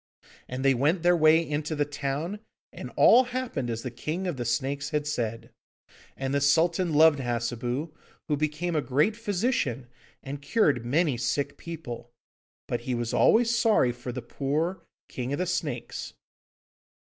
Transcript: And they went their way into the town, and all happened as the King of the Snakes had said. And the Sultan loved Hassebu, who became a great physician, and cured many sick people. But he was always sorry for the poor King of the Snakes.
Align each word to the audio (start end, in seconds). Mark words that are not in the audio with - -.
And 0.47 0.65
they 0.65 0.73
went 0.73 1.03
their 1.03 1.15
way 1.15 1.47
into 1.47 1.75
the 1.75 1.85
town, 1.85 2.39
and 2.73 2.89
all 2.95 3.25
happened 3.25 3.69
as 3.69 3.83
the 3.83 3.91
King 3.91 4.25
of 4.25 4.35
the 4.35 4.45
Snakes 4.45 4.89
had 4.89 5.05
said. 5.05 5.51
And 6.17 6.33
the 6.33 6.41
Sultan 6.41 6.91
loved 6.91 7.19
Hassebu, 7.19 7.93
who 8.27 8.35
became 8.35 8.75
a 8.75 8.81
great 8.81 9.15
physician, 9.15 9.85
and 10.23 10.41
cured 10.41 10.83
many 10.83 11.17
sick 11.17 11.55
people. 11.55 12.09
But 12.67 12.81
he 12.81 12.95
was 12.95 13.13
always 13.13 13.55
sorry 13.55 13.91
for 13.91 14.11
the 14.11 14.23
poor 14.23 14.81
King 15.07 15.33
of 15.33 15.37
the 15.37 15.45
Snakes. 15.45 16.13